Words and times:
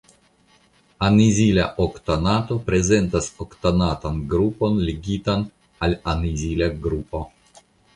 Anizila 1.07 1.65
oktanato 1.85 2.59
prezentas 2.71 3.29
oktanatan 3.47 4.21
grupon 4.35 4.83
ligitan 4.91 5.49
al 5.89 5.99
anizila 6.17 6.77
grupo. 6.89 7.29